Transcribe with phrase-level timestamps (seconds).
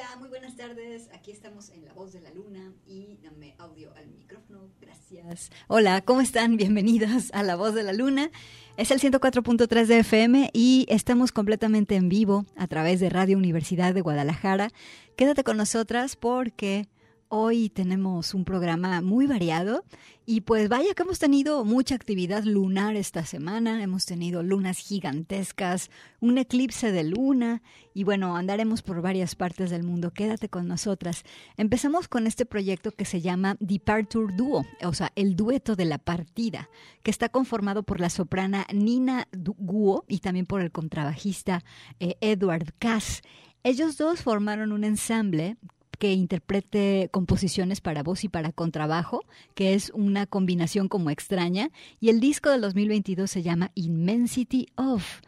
[0.00, 1.10] Hola, muy buenas tardes.
[1.12, 4.70] Aquí estamos en La Voz de la Luna y dame audio al micrófono.
[4.80, 5.50] Gracias.
[5.68, 6.56] Hola, ¿cómo están?
[6.56, 8.30] Bienvenidos a La Voz de la Luna.
[8.78, 13.92] Es el 104.3 de FM y estamos completamente en vivo a través de Radio Universidad
[13.92, 14.70] de Guadalajara.
[15.16, 16.88] Quédate con nosotras porque
[17.32, 19.84] Hoy tenemos un programa muy variado
[20.26, 25.92] y pues vaya que hemos tenido mucha actividad lunar esta semana, hemos tenido lunas gigantescas,
[26.18, 27.62] un eclipse de luna
[27.94, 31.22] y bueno, andaremos por varias partes del mundo, quédate con nosotras.
[31.56, 35.98] Empezamos con este proyecto que se llama Departure Duo, o sea, el dueto de la
[35.98, 36.68] partida,
[37.04, 41.62] que está conformado por la soprana Nina Guo y también por el contrabajista
[42.00, 43.22] eh, Edward Cass.
[43.62, 45.58] Ellos dos formaron un ensamble
[46.00, 49.20] que interprete composiciones para voz y para contrabajo,
[49.54, 55.20] que es una combinación como extraña, y el disco del 2022 se llama Immensity of.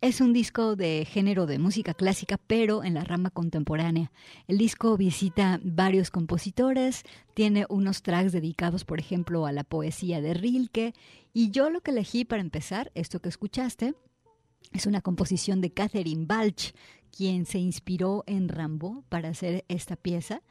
[0.00, 4.12] Es un disco de género de música clásica, pero en la rama contemporánea.
[4.48, 7.02] El disco visita varios compositores,
[7.34, 10.94] tiene unos tracks dedicados, por ejemplo, a la poesía de Rilke,
[11.34, 13.94] y yo lo que elegí para empezar, esto que escuchaste,
[14.72, 16.74] es una composición de Catherine Balch,
[17.14, 20.42] quien se inspiró en Rambo para hacer esta pieza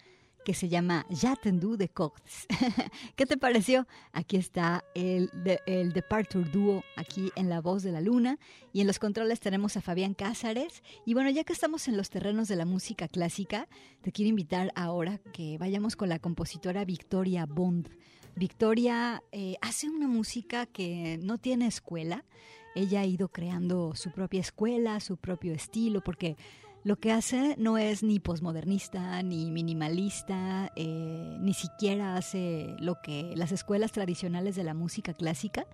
[0.45, 2.47] que se llama Jatendu de Cox.
[3.15, 3.87] ¿Qué te pareció?
[4.11, 5.29] Aquí está el,
[5.65, 8.39] el Departure Duo, aquí en La Voz de la Luna.
[8.73, 10.83] Y en los controles tenemos a Fabián Cázares.
[11.05, 13.67] Y bueno, ya que estamos en los terrenos de la música clásica,
[14.01, 17.89] te quiero invitar ahora que vayamos con la compositora Victoria Bond.
[18.35, 22.25] Victoria eh, hace una música que no tiene escuela.
[22.75, 26.37] Ella ha ido creando su propia escuela, su propio estilo, porque
[26.83, 33.33] lo que hace no es ni posmodernista, ni minimalista, eh, ni siquiera hace lo que
[33.37, 35.65] las escuelas tradicionales de la música clásica.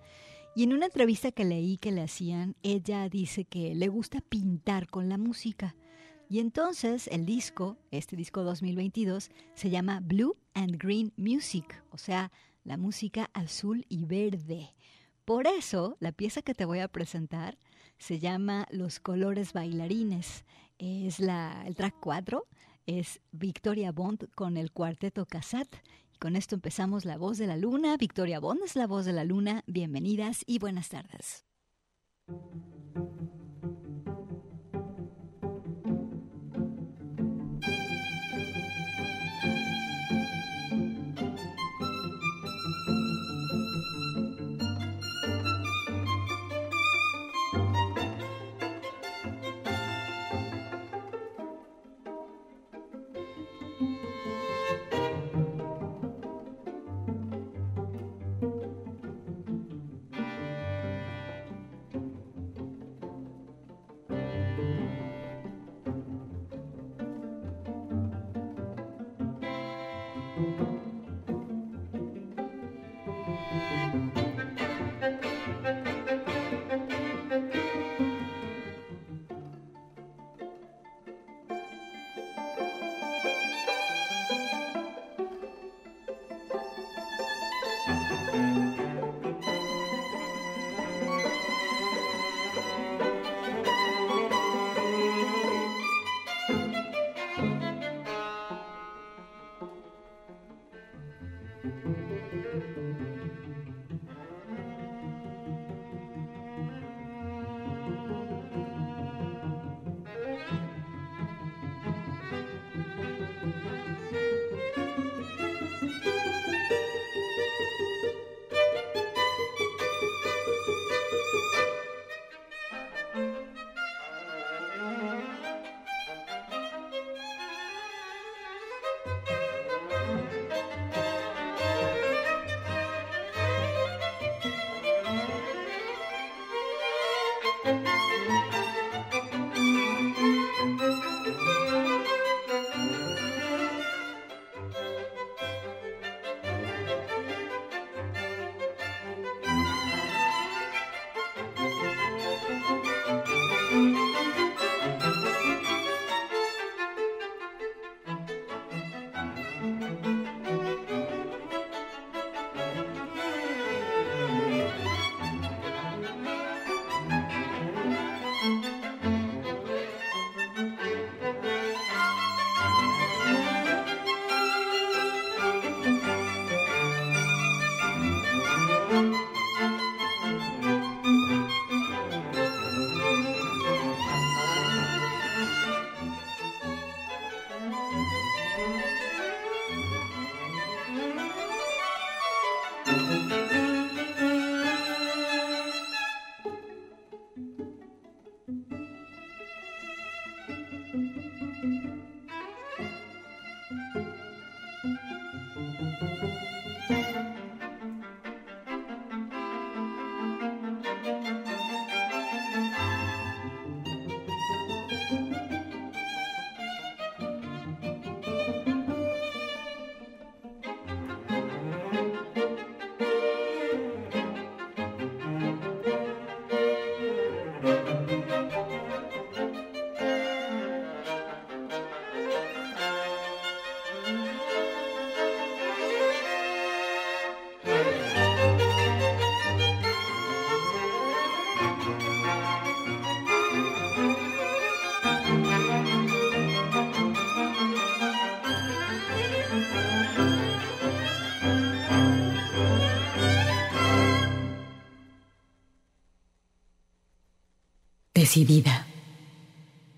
[0.54, 4.88] Y en una entrevista que leí que le hacían, ella dice que le gusta pintar
[4.88, 5.76] con la música
[6.28, 12.30] Y entonces el disco, este disco 2022, se llama Blue and Green Music, o sea,
[12.62, 14.74] la música azul y verde.
[15.30, 17.56] Por eso, la pieza que te voy a presentar
[17.98, 20.44] se llama Los colores bailarines.
[20.76, 22.48] Es la, el track 4,
[22.86, 25.68] es Victoria Bond con el cuarteto Casat.
[26.12, 27.96] Y con esto empezamos La Voz de la Luna.
[27.96, 29.62] Victoria Bond es la Voz de la Luna.
[29.68, 31.44] Bienvenidas y buenas tardes.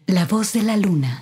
[0.06, 1.21] La voz de la luna.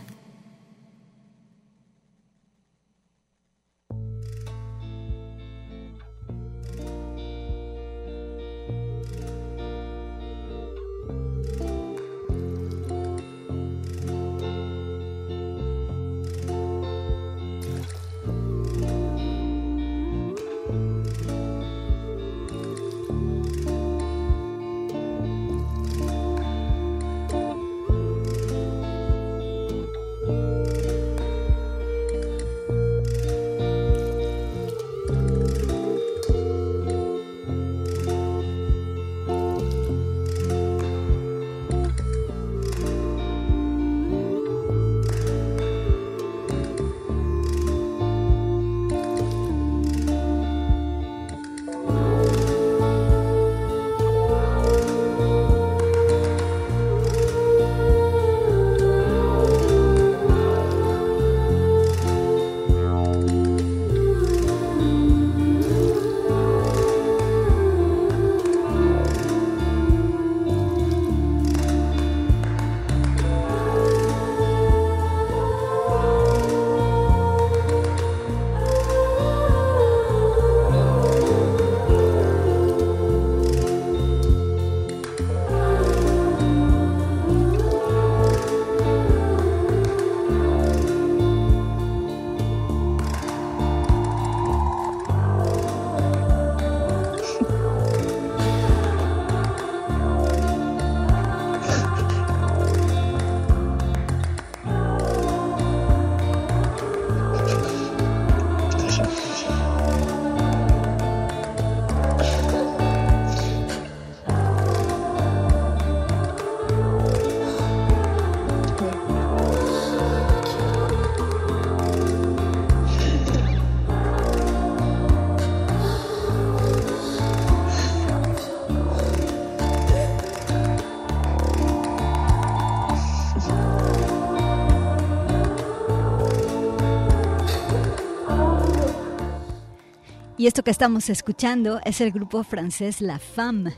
[140.40, 143.74] Y esto que estamos escuchando es el grupo francés La Femme,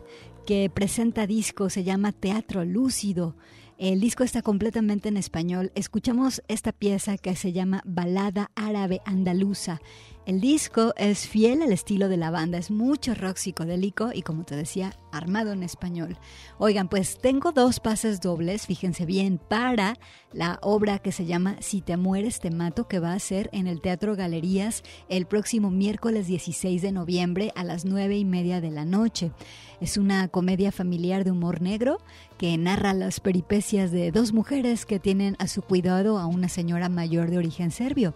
[0.47, 3.35] que presenta disco, se llama Teatro Lúcido.
[3.79, 5.73] El disco está completamente en español.
[5.75, 9.81] Escuchamos esta pieza que se llama Balada Árabe Andaluza.
[10.25, 14.45] El disco es fiel al estilo de la banda, es mucho rock psicodélico y como
[14.45, 16.17] te decía, armado en español.
[16.59, 19.99] Oigan, pues tengo dos pases dobles, fíjense bien, para
[20.33, 23.67] la obra que se llama Si te mueres te mato, que va a ser en
[23.67, 28.71] el Teatro Galerías el próximo miércoles 16 de noviembre a las nueve y media de
[28.71, 29.33] la noche.
[29.81, 31.99] Es una comedia familiar de humor negro
[32.39, 36.89] que narra las peripecias de dos mujeres que tienen a su cuidado a una señora
[36.89, 38.15] mayor de origen serbio.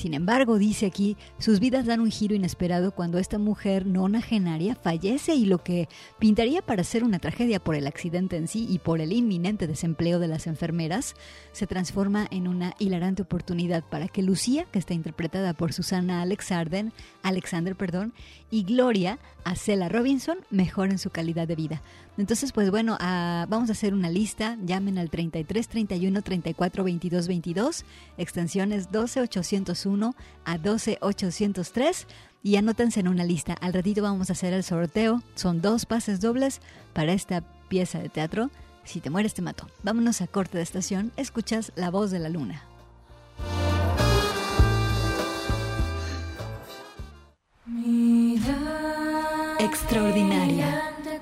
[0.00, 5.34] Sin embargo, dice aquí, sus vidas dan un giro inesperado cuando esta mujer nonagenaria fallece
[5.34, 9.02] y lo que pintaría para ser una tragedia por el accidente en sí y por
[9.02, 11.16] el inminente desempleo de las enfermeras,
[11.52, 16.86] se transforma en una hilarante oportunidad para que Lucía, que está interpretada por Susana Alexander,
[17.22, 18.14] Alexander perdón,
[18.50, 21.82] y Gloria, Acela Robinson, mejoren su calidad de vida.
[22.18, 24.56] Entonces, pues bueno, ah, vamos a hacer una lista.
[24.64, 27.84] Llamen al 33 31 34 22 22,
[28.18, 30.14] extensiones 12 801
[30.44, 32.06] a 12 803
[32.42, 33.54] y anótense en una lista.
[33.54, 35.22] Al ratito vamos a hacer el sorteo.
[35.34, 36.60] Son dos pases dobles
[36.92, 38.50] para esta pieza de teatro.
[38.84, 39.66] Si te mueres, te mato.
[39.82, 41.12] Vámonos a corte de estación.
[41.16, 42.64] Escuchas La Voz de la Luna.
[49.58, 50.89] Extraordinaria.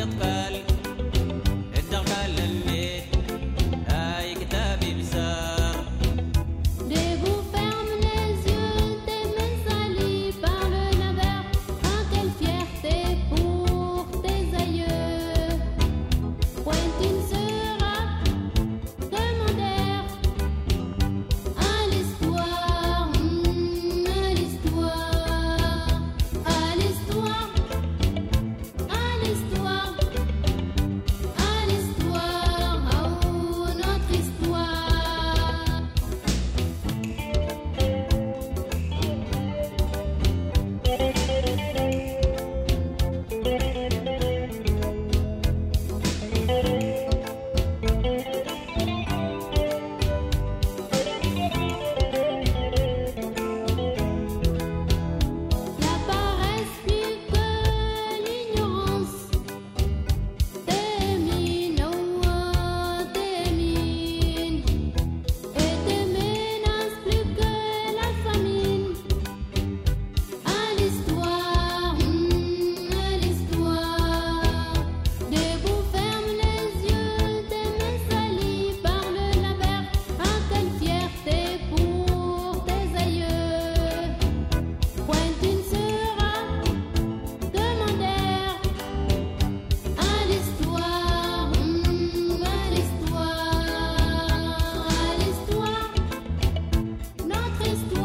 [0.00, 0.59] Nepal.
[97.60, 97.99] Cristo.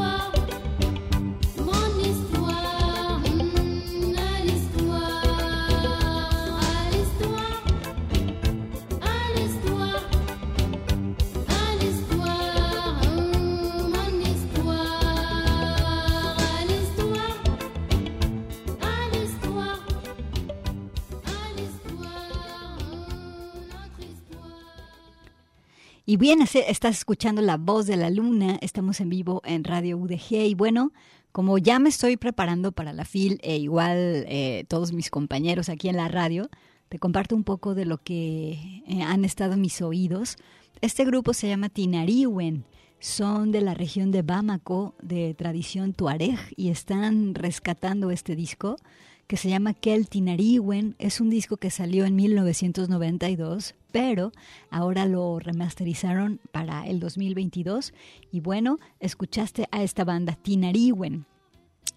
[26.15, 30.45] Y bien, estás escuchando La Voz de la Luna, estamos en vivo en Radio UDG
[30.47, 30.93] y bueno,
[31.33, 35.89] como ya me estoy preparando para la FIL e igual eh, todos mis compañeros aquí
[35.89, 36.49] en la radio,
[36.87, 38.51] te comparto un poco de lo que
[38.87, 40.37] eh, han estado mis oídos.
[40.79, 42.63] Este grupo se llama Tinariwen,
[43.01, 48.77] son de la región de Bamako, de tradición tuareg, y están rescatando este disco
[49.27, 50.95] que se llama Kel Tinariwen.
[50.99, 54.33] Es un disco que salió en 1992 pero
[54.71, 57.93] ahora lo remasterizaron para el 2022
[58.29, 61.25] y bueno, escuchaste a esta banda Tinariwen.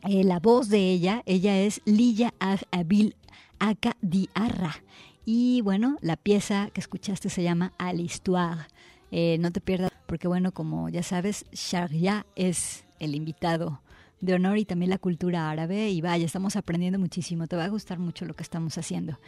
[0.08, 2.32] Eh, la voz de ella, ella es Lilla
[2.70, 3.16] Abil
[3.58, 4.76] Aka Diarra.
[5.24, 8.68] Y bueno, la pieza que escuchaste se llama A l'Histoire.
[9.10, 13.82] Eh, no te pierdas, porque bueno, como ya sabes, Sharia es el invitado
[14.20, 15.90] de honor y también la cultura árabe.
[15.90, 17.46] Y vaya, estamos aprendiendo muchísimo.
[17.46, 19.18] Te va a gustar mucho lo que estamos haciendo.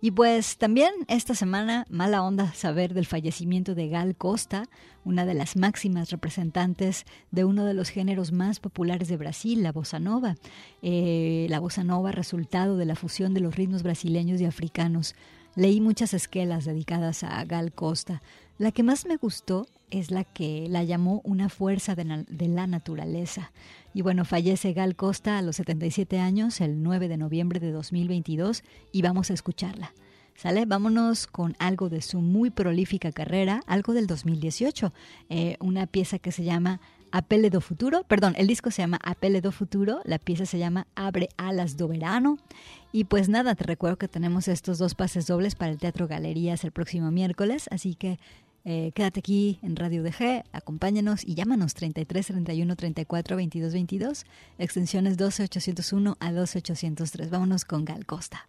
[0.00, 4.64] Y pues también esta semana, mala onda saber del fallecimiento de Gal Costa,
[5.04, 9.72] una de las máximas representantes de uno de los géneros más populares de Brasil, la
[9.72, 10.36] bossa nova.
[10.82, 15.14] Eh, la bossa nova, resultado de la fusión de los ritmos brasileños y africanos.
[15.56, 18.22] Leí muchas esquelas dedicadas a Gal Costa.
[18.60, 23.52] La que más me gustó es la que la llamó una fuerza de, la naturaleza.
[23.94, 28.62] Y bueno, fallece Gal Costa a los 77 años el 9 de noviembre de 2022
[28.92, 29.94] y vamos a escucharla.
[30.36, 30.66] ¿Sale?
[30.66, 34.92] Vámonos con algo de su muy prolífica carrera, algo del 2018,
[35.30, 39.40] eh, una pieza que se llama Apele do Futuro, perdón, el disco se llama Apele
[39.40, 42.38] do Futuro, la pieza se llama Abre alas do verano.
[42.92, 46.64] Y pues nada, te recuerdo que tenemos estos dos pases dobles para el Teatro Galerías
[46.64, 48.18] el próximo miércoles, así que
[48.64, 54.26] eh, quédate aquí en Radio DG, acompáñanos y llámanos 33 31 34 22 22,
[54.58, 57.30] extensiones 12 801 a 12 803.
[57.30, 58.48] Vámonos con Gal Costa.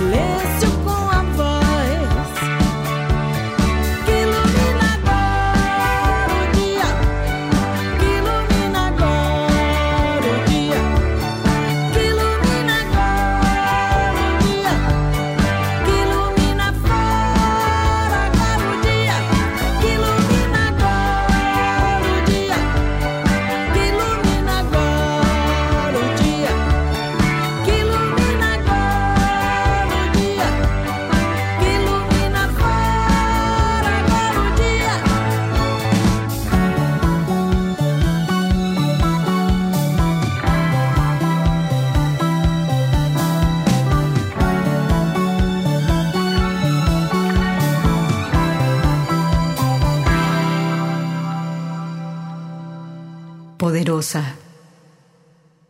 [0.00, 0.75] listen.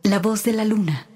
[0.03, 1.07] La voz de la luna.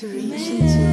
[0.00, 0.87] Que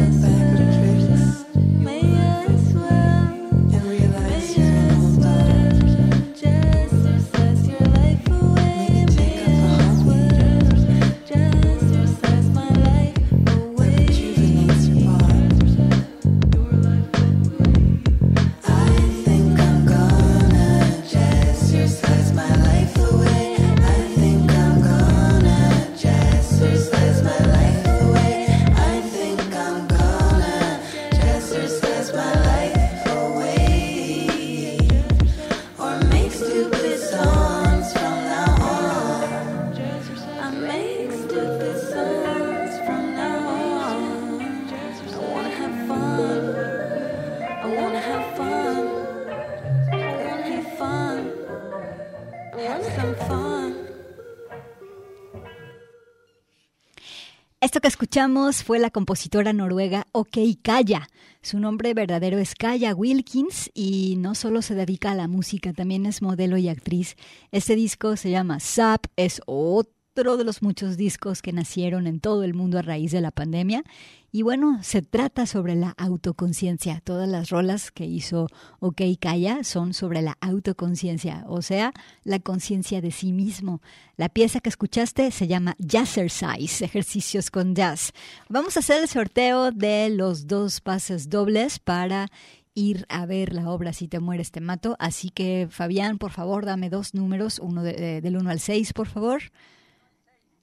[58.16, 61.10] escuchamos fue la compositora noruega OK Kaya.
[61.42, 66.06] Su nombre verdadero es Kaya Wilkins y no solo se dedica a la música, también
[66.06, 67.18] es modelo y actriz.
[67.52, 72.44] Este disco se llama Zap, es otro de los muchos discos que nacieron en todo
[72.44, 73.84] el mundo a raíz de la pandemia
[74.32, 77.02] y bueno, se trata sobre la autoconciencia.
[77.04, 78.48] Todas las rolas que hizo
[78.80, 81.92] OK Kaya son sobre la autoconciencia, o sea,
[82.24, 83.82] la conciencia de sí mismo.
[84.16, 88.14] La pieza que escuchaste se llama Jazzercise, ejercicios con jazz.
[88.48, 92.28] Vamos a hacer el sorteo de los dos pases dobles para
[92.74, 94.96] ir a ver la obra Si te mueres te mato.
[94.98, 99.44] Así que Fabián, por favor, dame dos números, uno del 1 al 6, por favor.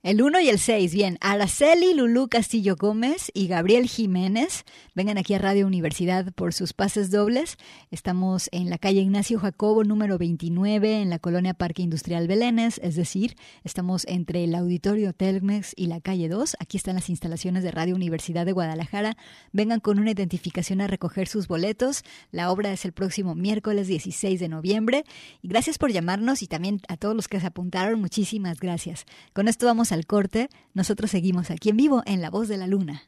[0.04, 1.16] El 1 y el 6, bien.
[1.20, 4.64] Araceli Lulú Castillo Gómez y Gabriel Jiménez
[4.96, 7.56] vengan aquí a Radio Universidad por sus pases dobles.
[7.92, 12.96] Estamos en la calle Ignacio Jacobo, número 29, en la colonia Parque Industrial Belénes, es
[12.96, 16.56] decir, estamos entre el Auditorio Telmex y la calle 2.
[16.58, 19.16] Aquí están las instalaciones de Radio Universidad de Guadalajara.
[19.52, 22.02] Vengan con una identificación a recoger sus boletos.
[22.32, 25.04] La obra es el próximo miércoles 16 de noviembre.
[25.42, 29.06] Y gracias por llamarnos y también a todos los que se apuntaron, muchísimas gracias.
[29.32, 32.66] Con esto vamos al corte, nosotros seguimos aquí en vivo en La Voz de la
[32.66, 33.02] Luna.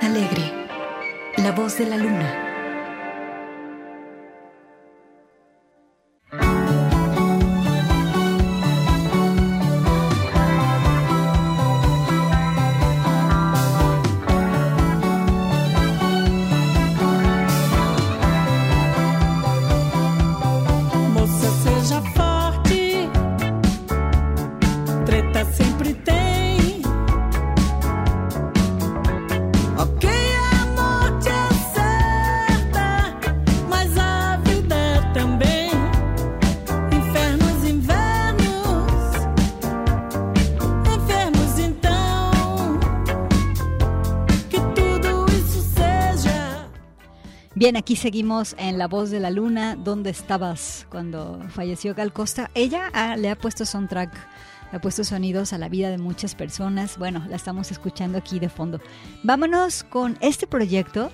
[0.00, 0.66] Alegre,
[1.36, 2.50] La Voz de la Luna.
[47.60, 49.76] Bien, aquí seguimos en La Voz de la Luna.
[49.76, 52.50] ¿Dónde estabas cuando falleció Gal Costa?
[52.54, 54.14] Ella ah, le ha puesto soundtrack,
[54.72, 56.96] le ha puesto sonidos a la vida de muchas personas.
[56.96, 58.80] Bueno, la estamos escuchando aquí de fondo.
[59.24, 61.10] Vámonos con este proyecto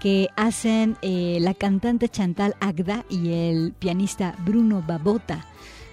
[0.00, 5.44] que hacen eh, la cantante Chantal Agda y el pianista Bruno Babota.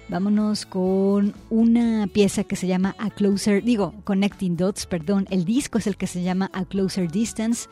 [0.10, 5.28] Vámonos con una pieza que se llama A Closer, digo, Connecting Dots, perdón.
[5.30, 7.67] El disco es el que se llama A Closer Distance.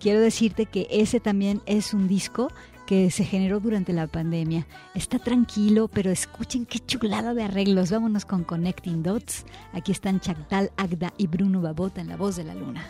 [0.00, 2.48] Quiero decirte que ese también es un disco
[2.86, 4.66] que se generó durante la pandemia.
[4.94, 7.92] Está tranquilo, pero escuchen qué chulada de arreglos.
[7.92, 9.44] Vámonos con Connecting Dots.
[9.72, 12.84] Aquí están Chantal Agda y Bruno Babota en La Voz de la Luna.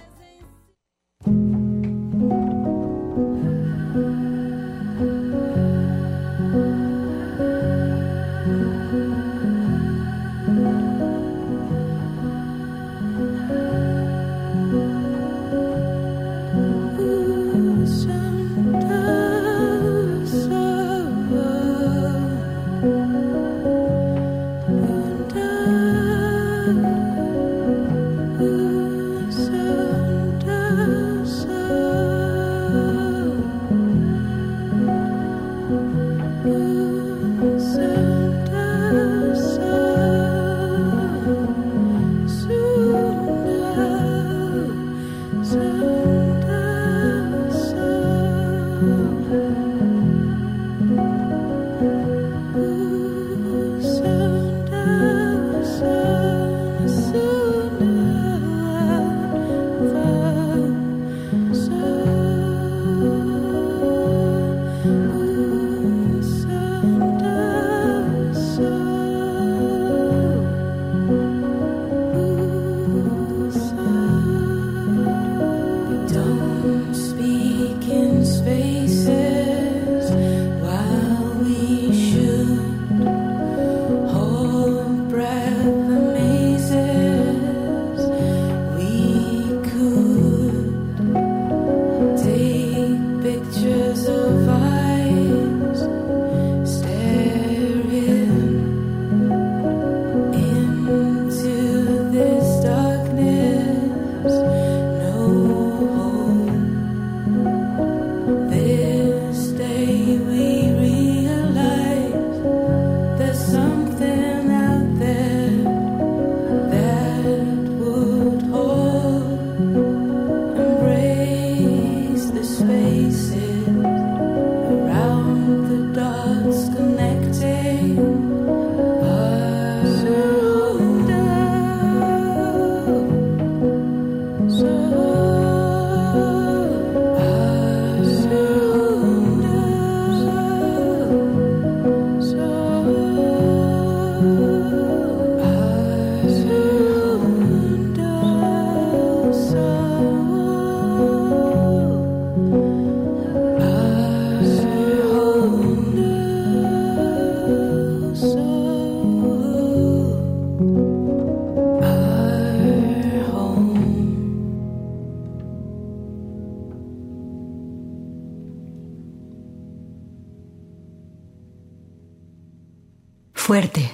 [173.47, 173.91] Shoulder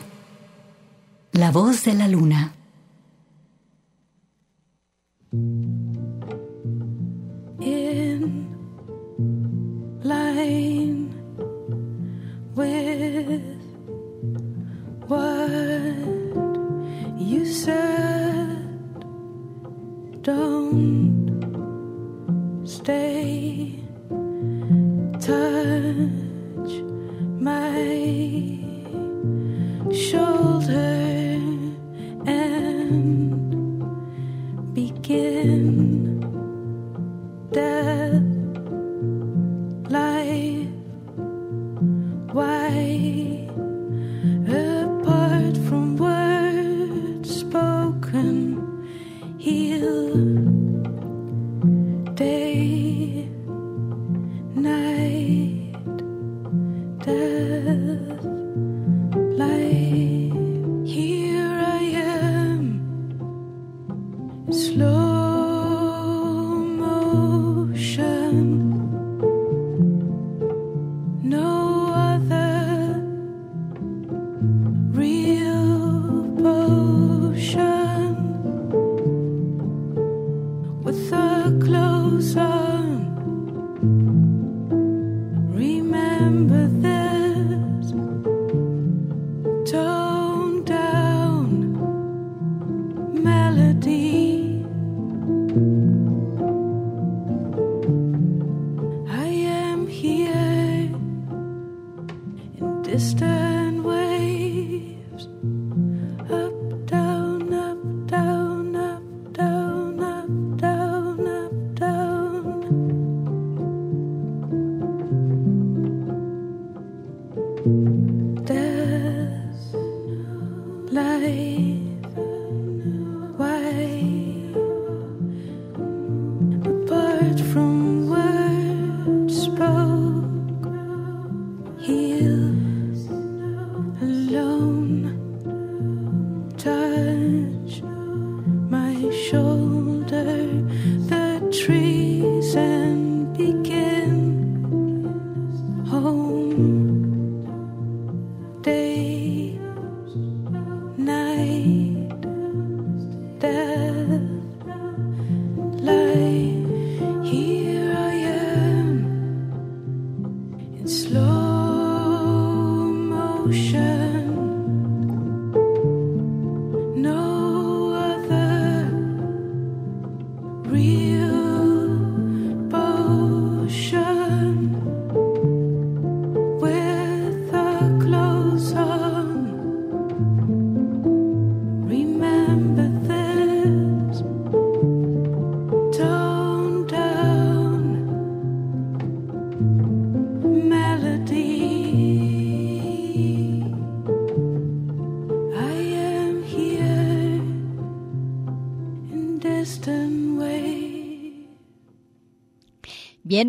[1.86, 2.61] and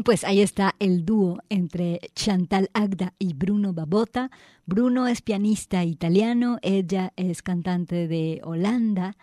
[0.03, 4.31] pues ahí está el dúo entre Chantal Agda y Bruno Babota.
[4.65, 9.15] Bruno es pianista italiano, ella es cantante de Holanda.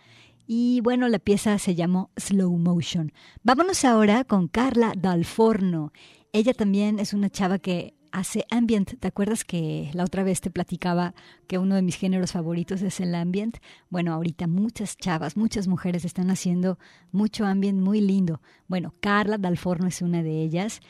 [0.46, 3.12] Y bueno, la pieza se llamó Slow Motion.
[3.42, 5.92] Vámonos ahora con Carla Dalforno.
[6.32, 8.98] Ella también es una chava que hace ambient.
[8.98, 11.14] ¿Te acuerdas que la otra vez te platicaba
[11.46, 13.58] que uno de mis géneros favoritos es el ambient?
[13.88, 16.78] Bueno, ahorita muchas chavas, muchas mujeres están haciendo
[17.12, 18.40] mucho ambient muy lindo.
[18.68, 20.80] Bueno, Carla Dalforno es una de ellas.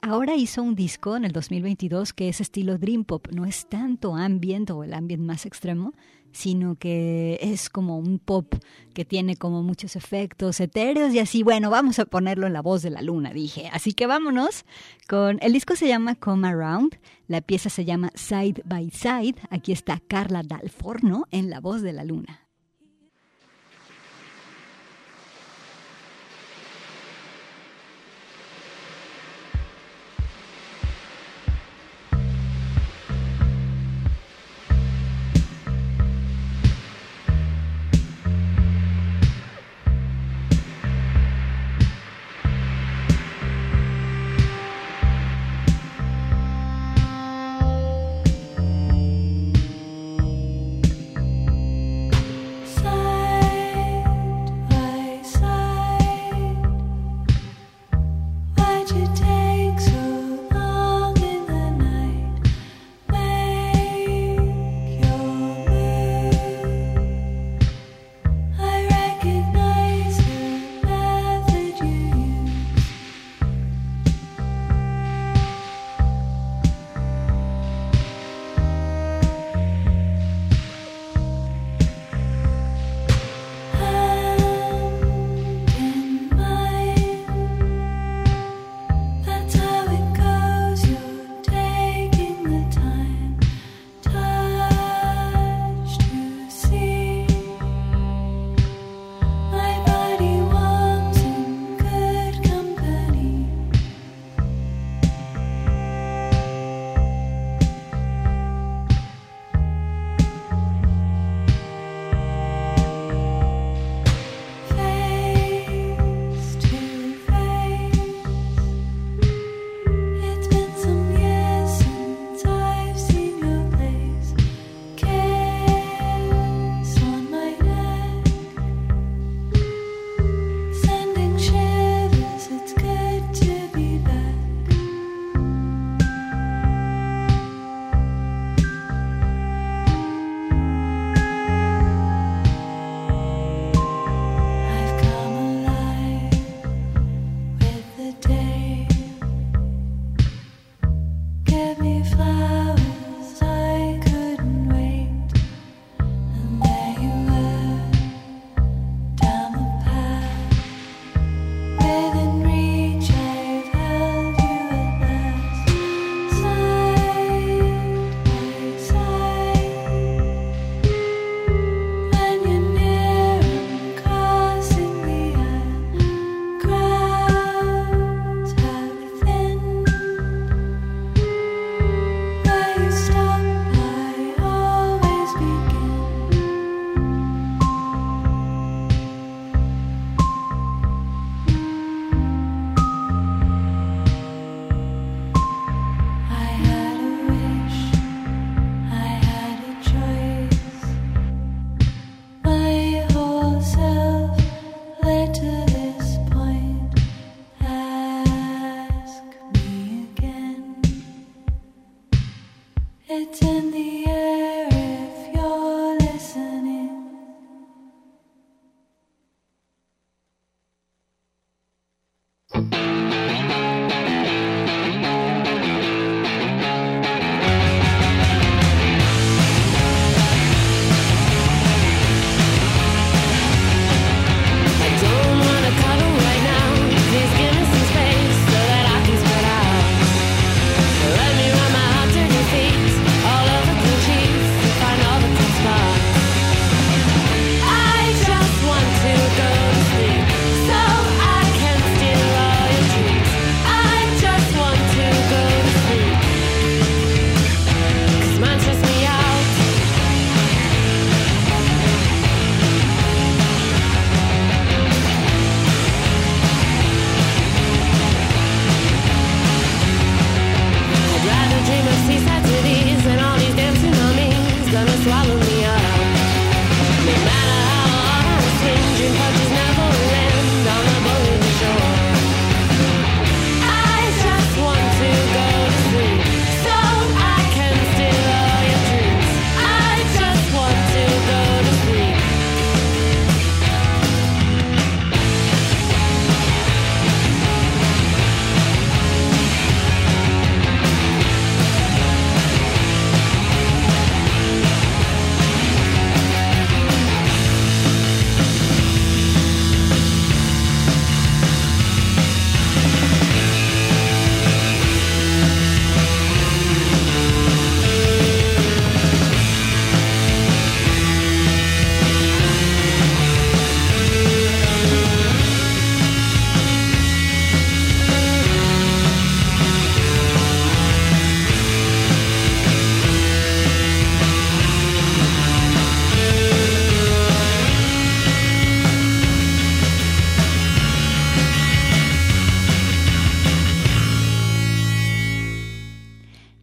[0.00, 4.16] Ahora hizo un disco en el 2022 que es estilo Dream Pop, no es tanto
[4.16, 5.94] ambient o el ambient más extremo,
[6.32, 8.54] sino que es como un pop
[8.94, 12.82] que tiene como muchos efectos etéreos y así, bueno, vamos a ponerlo en la voz
[12.82, 13.68] de la luna, dije.
[13.72, 14.64] Así que vámonos
[15.08, 19.72] con, el disco se llama Come Around, la pieza se llama Side by Side, aquí
[19.72, 22.41] está Carla Dalforno en la voz de la luna.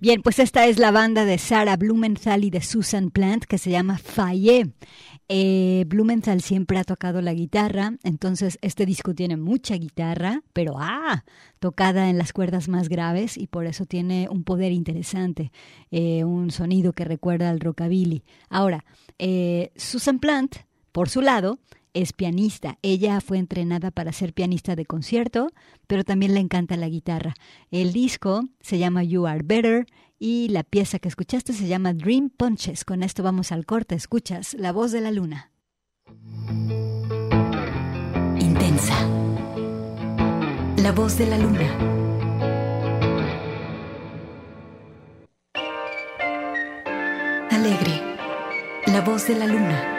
[0.02, 3.70] Bien, pues esta es la banda de Sarah Blumenthal y de Susan Plant que se
[3.70, 4.72] llama Faye.
[5.28, 11.26] Eh, Blumenthal siempre ha tocado la guitarra, entonces este disco tiene mucha guitarra, pero ah,
[11.60, 15.52] tocada en las cuerdas más graves y por eso tiene un poder interesante,
[15.91, 18.24] eh, un sonido que recuerda al rockabilly.
[18.50, 18.86] Ahora,
[19.18, 20.56] eh, Susan Plant,
[20.93, 21.60] por su lado,
[22.02, 22.78] es pianista.
[22.82, 25.52] Ella fue entrenada para ser pianista de concierto,
[25.88, 27.34] pero también le encanta la guitarra.
[27.72, 29.86] El disco se llama You Are Better
[30.18, 32.86] y la pieza que escuchaste se llama Dream Punches.
[32.86, 33.95] Con esto vamos al corte.
[33.95, 35.52] Escuchas La voz de la luna.
[38.39, 38.95] Intensa.
[40.78, 41.68] La voz de la luna.
[47.52, 48.16] Alegre.
[48.88, 49.99] La voz de la luna.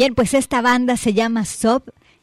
[0.00, 1.82] Bien, pues esta banda se llama Sob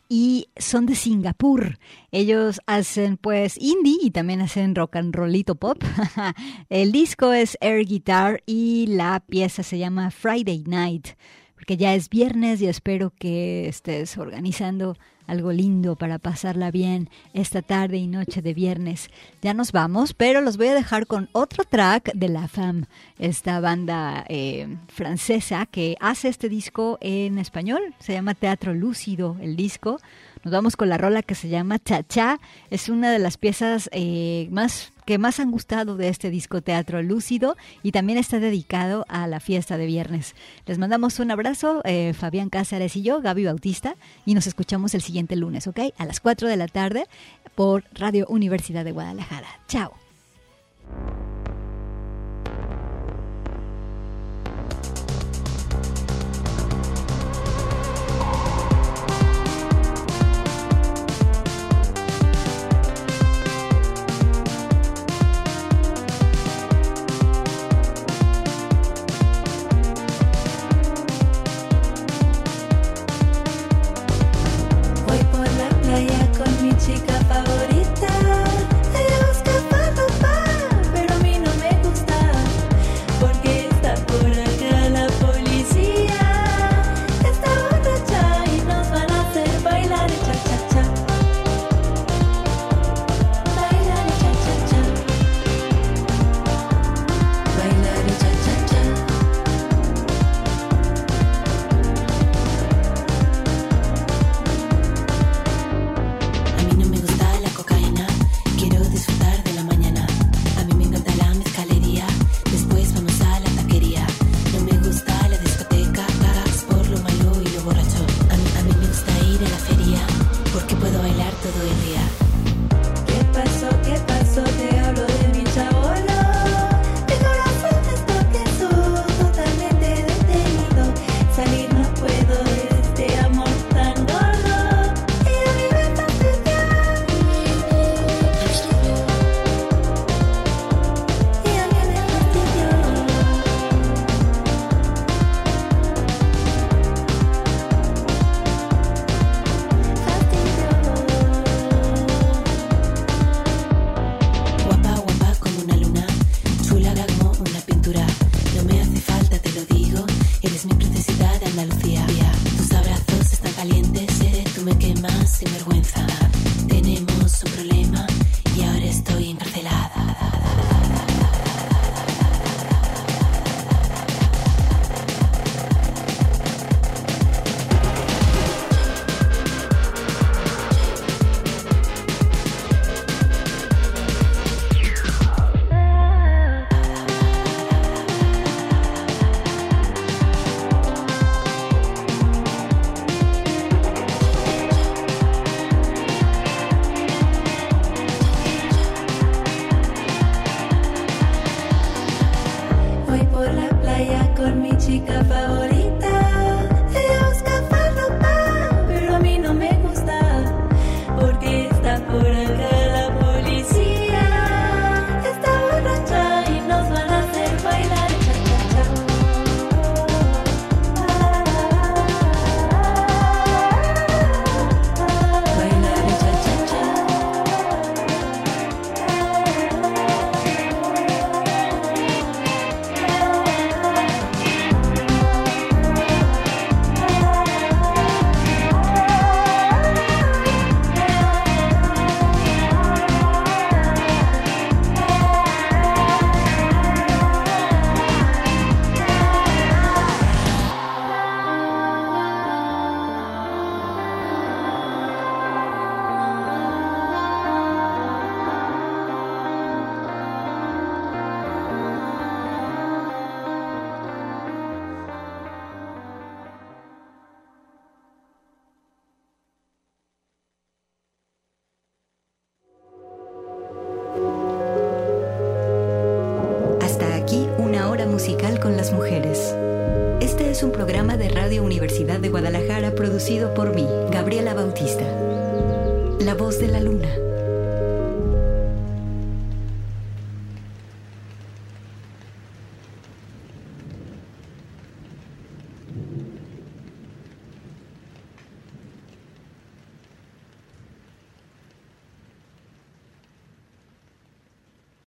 [0.09, 1.77] y son de Singapur.
[2.09, 5.77] Ellos hacen pues indie y también hacen rock and rollito pop.
[6.69, 11.09] El disco es air guitar y la pieza se llama Friday Night
[11.67, 14.95] porque ya es viernes y espero que estés organizando
[15.27, 19.09] algo lindo para pasarla bien esta tarde y noche de viernes.
[19.41, 22.85] Ya nos vamos, pero los voy a dejar con otro track de La Femme,
[23.19, 27.81] esta banda eh, francesa que hace este disco en español.
[27.99, 29.99] Se llama Teatro Lúcido el disco.
[30.45, 32.39] Nos vamos con la rola que se llama Cha Cha.
[32.69, 37.01] Es una de las piezas eh, más que más han gustado de este disco Teatro
[37.01, 40.35] Lúcido y también está dedicado a la fiesta de viernes.
[40.65, 43.95] Les mandamos un abrazo, eh, Fabián Cáceres y yo, Gaby Bautista,
[44.25, 45.79] y nos escuchamos el siguiente lunes, ¿ok?
[45.97, 47.05] A las 4 de la tarde
[47.55, 49.47] por Radio Universidad de Guadalajara.
[49.69, 49.93] Chao.